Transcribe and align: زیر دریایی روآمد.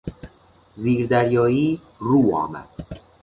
زیر 0.75 1.07
دریایی 1.07 1.79
روآمد. 1.99 2.69